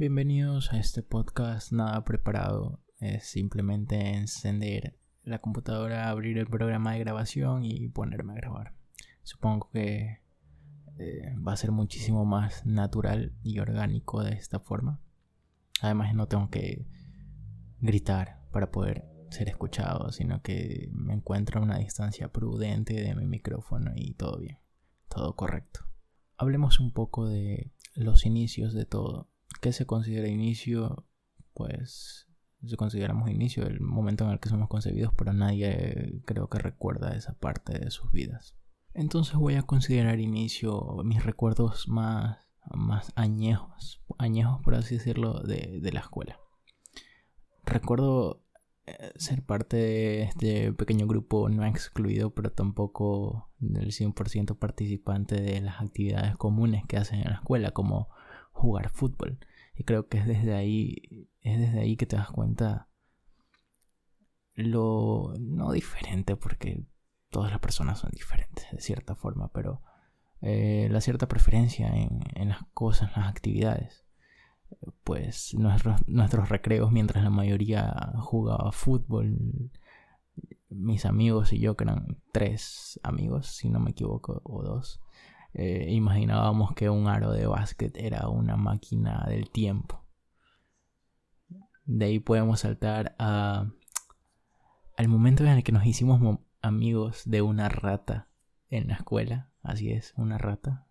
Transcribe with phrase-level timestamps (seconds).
[0.00, 2.80] Bienvenidos a este podcast nada preparado.
[3.00, 8.72] Es simplemente encender la computadora, abrir el programa de grabación y ponerme a grabar.
[9.24, 10.22] Supongo que
[10.96, 15.00] eh, va a ser muchísimo más natural y orgánico de esta forma.
[15.82, 16.86] Además no tengo que
[17.82, 23.26] gritar para poder ser escuchado, sino que me encuentro a una distancia prudente de mi
[23.26, 24.60] micrófono y todo bien,
[25.10, 25.80] todo correcto.
[26.38, 29.28] Hablemos un poco de los inicios de todo.
[29.60, 31.06] ¿Qué se considera inicio?
[31.54, 32.28] Pues
[32.66, 37.16] se consideramos inicio el momento en el que somos concebidos, pero nadie creo que recuerda
[37.16, 38.56] esa parte de sus vidas.
[38.92, 42.38] Entonces voy a considerar inicio mis recuerdos más,
[42.70, 46.38] más añejos, añejos por así decirlo, de, de la escuela.
[47.64, 48.42] Recuerdo
[48.86, 55.60] eh, ser parte de este pequeño grupo no excluido, pero tampoco del 100% participante de
[55.60, 58.08] las actividades comunes que hacen en la escuela, como
[58.60, 59.38] jugar fútbol.
[59.74, 62.88] Y creo que es desde ahí, es desde ahí que te das cuenta
[64.54, 66.84] lo no diferente, porque
[67.30, 69.82] todas las personas son diferentes de cierta forma, pero
[70.42, 74.04] eh, la cierta preferencia en, en las cosas, las actividades
[75.04, 79.70] pues nuestros, nuestros recreos mientras la mayoría jugaba fútbol.
[80.68, 85.00] Mis amigos y yo, que eran tres amigos, si no me equivoco, o dos,
[85.54, 90.04] eh, imaginábamos que un aro de básquet era una máquina del tiempo.
[91.84, 93.70] De ahí podemos saltar a,
[94.96, 98.28] al momento en el que nos hicimos amigos de una rata
[98.68, 99.50] en la escuela.
[99.62, 100.86] Así es, una rata.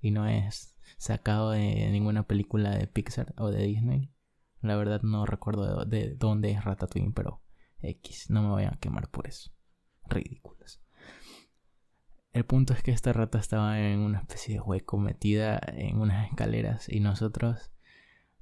[0.00, 4.12] Y no es sacado de ninguna película de Pixar o de Disney.
[4.60, 7.42] La verdad no recuerdo de, dónde es Ratatouille, pero
[7.80, 9.50] X, no me voy a quemar por eso.
[10.06, 10.81] Ridículos.
[12.32, 16.30] El punto es que esta rata estaba en una especie de hueco metida en unas
[16.30, 17.72] escaleras y nosotros,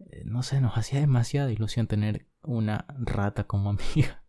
[0.00, 4.22] eh, no sé, nos hacía demasiada ilusión tener una rata como amiga.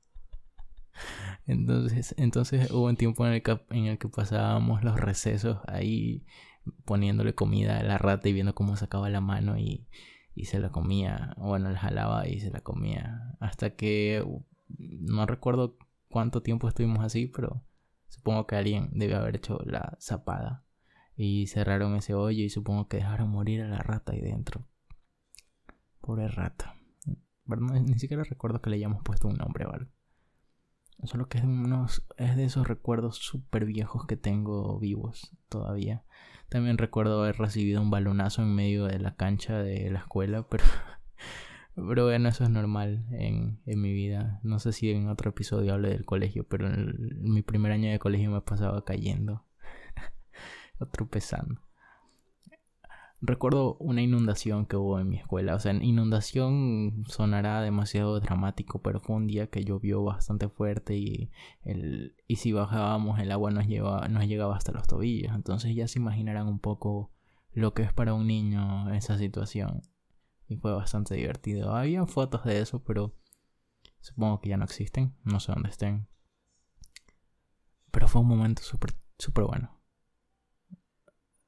[1.47, 6.25] Entonces, entonces hubo un tiempo en el, que, en el que pasábamos los recesos ahí
[6.85, 9.87] poniéndole comida a la rata y viendo cómo sacaba la mano y,
[10.35, 11.33] y se la comía.
[11.37, 13.35] Bueno, la jalaba y se la comía.
[13.39, 14.23] Hasta que
[14.77, 15.77] no recuerdo
[16.09, 17.63] cuánto tiempo estuvimos así, pero
[18.07, 20.63] supongo que alguien debe haber hecho la zapada.
[21.15, 24.67] Y cerraron ese hoyo y supongo que dejaron morir a la rata ahí dentro.
[25.99, 26.75] Pobre rata.
[27.45, 29.91] Ni siquiera recuerdo que le hayamos puesto un nombre o algo.
[31.03, 36.03] Solo que es, unos, es de esos recuerdos súper viejos que tengo vivos todavía.
[36.49, 40.63] También recuerdo haber recibido un balonazo en medio de la cancha de la escuela, pero,
[41.85, 44.39] pero bueno, eso es normal en, en mi vida.
[44.41, 47.99] No sé si en otro episodio hablé del colegio, pero en, mi primer año de
[47.99, 49.45] colegio me pasaba cayendo
[50.91, 51.61] tropezando.
[53.21, 55.53] Recuerdo una inundación que hubo en mi escuela.
[55.53, 61.29] O sea, inundación sonará demasiado dramático, pero fue un día que llovió bastante fuerte y,
[61.63, 65.35] el, y si bajábamos el agua nos, lleva, nos llegaba hasta los tobillos.
[65.35, 67.11] Entonces ya se imaginarán un poco
[67.53, 69.81] lo que es para un niño esa situación.
[70.47, 71.75] Y fue bastante divertido.
[71.75, 73.15] Había fotos de eso, pero
[73.99, 75.15] supongo que ya no existen.
[75.23, 76.07] No sé dónde estén.
[77.91, 78.93] Pero fue un momento súper,
[79.43, 79.77] bueno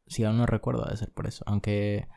[0.09, 1.43] si aún no recuerdo, debe ser por eso.
[1.47, 2.07] Aunque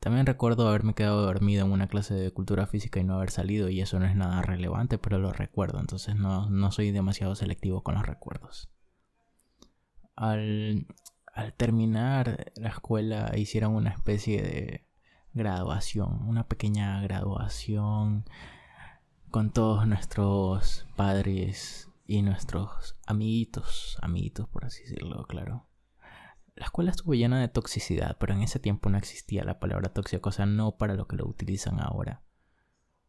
[0.00, 3.68] también recuerdo haberme quedado dormido en una clase de cultura física y no haber salido,
[3.70, 7.82] y eso no es nada relevante, pero lo recuerdo, entonces no, no soy demasiado selectivo
[7.82, 8.70] con los recuerdos.
[10.16, 10.86] Al,
[11.32, 14.83] al terminar la escuela hicieron una especie de
[15.34, 18.24] graduación, una pequeña graduación
[19.30, 25.66] con todos nuestros padres y nuestros amiguitos, amiguitos por así decirlo, claro
[26.56, 30.28] la escuela estuvo llena de toxicidad, pero en ese tiempo no existía la palabra tóxica,
[30.28, 32.22] o sea, no para lo que lo utilizan ahora.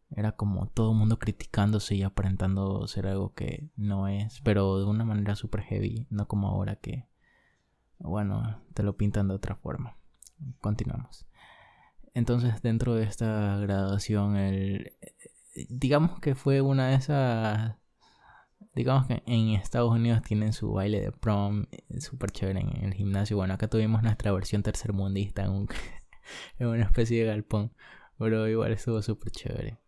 [0.10, 4.86] Era como todo el mundo criticándose y aparentando ser algo que no es, pero de
[4.86, 7.08] una manera super heavy, no como ahora que,
[8.00, 9.98] bueno, te lo pintan de otra forma.
[10.60, 11.28] Continuamos.
[12.16, 14.94] Entonces, dentro de esta graduación, el,
[15.70, 17.76] digamos que fue una de esas
[18.76, 22.94] digamos que en Estados Unidos tienen su baile de prom eh, súper chévere en el
[22.94, 23.38] gimnasio.
[23.38, 25.68] Bueno, acá tuvimos nuestra versión tercermundista en,
[26.60, 27.72] en una especie de galpón,
[28.18, 29.80] pero igual estuvo súper chévere.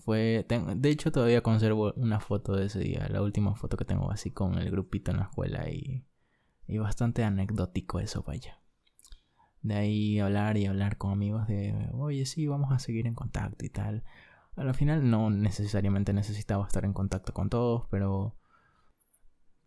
[0.00, 4.10] Fue, de hecho todavía conservo una foto de ese día, la última foto que tengo
[4.10, 6.06] así con el grupito en la escuela y,
[6.66, 8.63] y bastante anecdótico eso, vaya.
[9.64, 13.64] De ahí hablar y hablar con amigos de, oye, sí, vamos a seguir en contacto
[13.64, 14.04] y tal.
[14.56, 18.36] Al final no necesariamente necesitaba estar en contacto con todos, pero...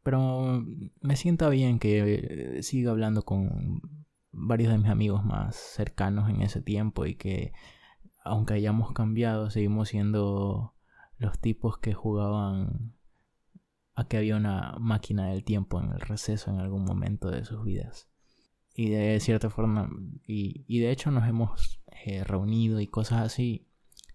[0.04, 0.64] Pero
[1.02, 3.82] me sienta bien que siga hablando con
[4.32, 7.52] varios de mis amigos más cercanos en ese tiempo y que
[8.24, 10.76] aunque hayamos cambiado, seguimos siendo
[11.18, 12.94] los tipos que jugaban
[13.96, 17.64] a que había una máquina del tiempo en el receso en algún momento de sus
[17.64, 18.10] vidas.
[18.80, 19.90] Y de cierta forma,
[20.28, 23.66] y, de hecho nos hemos eh, reunido y cosas así,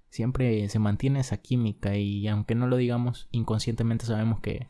[0.09, 4.69] siempre se mantiene esa química y aunque no lo digamos, inconscientemente sabemos que,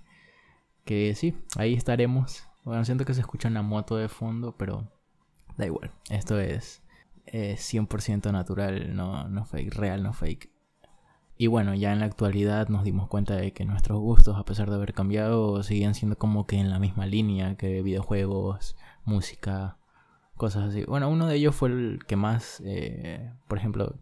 [0.86, 2.48] que sí, ahí estaremos.
[2.64, 4.90] Bueno, siento que se escucha una moto de fondo, pero
[5.58, 5.90] da igual.
[6.08, 6.82] Esto es,
[7.26, 10.50] es 100% natural, no, no fake, real, no fake.
[11.36, 14.70] Y bueno, ya en la actualidad nos dimos cuenta de que nuestros gustos, a pesar
[14.70, 18.74] de haber cambiado, siguen siendo como que en la misma línea que videojuegos,
[19.04, 19.76] música,
[20.36, 20.84] cosas así.
[20.84, 23.96] Bueno, uno de ellos fue el que más, eh, por ejemplo,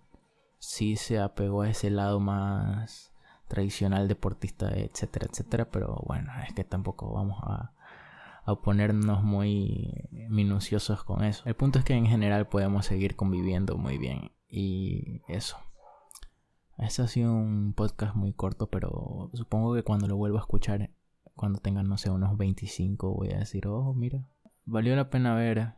[0.59, 3.13] sí se apegó a ese lado más
[3.49, 5.71] tradicional deportista, etcétera, etcétera.
[5.71, 7.73] Pero bueno, es que tampoco vamos a,
[8.45, 11.43] a ponernos muy minuciosos con eso.
[11.47, 14.33] El punto es que en general podemos seguir conviviendo muy bien.
[14.49, 15.57] Y eso.
[16.79, 20.91] Este ha sido un podcast muy corto, pero supongo que cuando lo vuelva a escuchar,
[21.35, 24.25] cuando tengan, no sé, unos 25, voy a decir, oh, mira,
[24.65, 25.75] valió la pena haber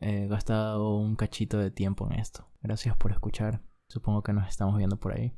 [0.00, 2.48] eh, gastado un cachito de tiempo en esto.
[2.62, 3.62] Gracias por escuchar.
[3.88, 5.34] Supongo que nos estamos viendo por ahí.